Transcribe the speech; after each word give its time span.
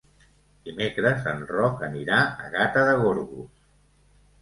Dimecres 0.69 1.27
en 1.35 1.45
Roc 1.51 1.85
anirà 1.91 2.25
a 2.25 2.51
Gata 2.59 2.89
de 2.91 2.99
Gorgos. 3.07 3.57